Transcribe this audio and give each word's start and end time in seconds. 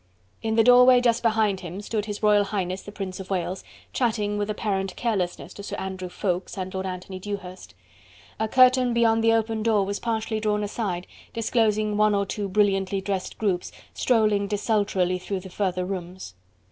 In 0.41 0.55
the 0.55 0.63
doorway 0.63 0.99
just 0.99 1.21
behind 1.21 1.59
him 1.59 1.79
stood 1.79 2.05
His 2.05 2.23
Royal 2.23 2.45
Highness 2.45 2.81
the 2.81 2.91
Prince 2.91 3.19
of 3.19 3.29
Wales 3.29 3.63
chatting 3.93 4.35
with 4.39 4.49
apparent 4.49 4.95
carelessness 4.95 5.53
to 5.53 5.61
Sir 5.61 5.75
Andrew 5.75 6.09
Ffoulkes 6.09 6.57
and 6.57 6.73
Lord 6.73 6.87
Anthony 6.87 7.19
Dewhurst. 7.19 7.75
A 8.39 8.47
curtain 8.47 8.95
beyond 8.95 9.23
the 9.23 9.31
open 9.33 9.61
door 9.61 9.85
was 9.85 9.99
partially 9.99 10.39
drawn 10.39 10.63
aside, 10.63 11.05
disclosing 11.33 11.97
one 11.97 12.15
or 12.15 12.25
two 12.25 12.49
brilliantly 12.49 12.99
dressed 12.99 13.37
groups, 13.37 13.71
strolling 13.93 14.47
desultorily 14.47 15.19
through 15.19 15.41
the 15.41 15.51
further 15.51 15.85
rooms. 15.85 16.33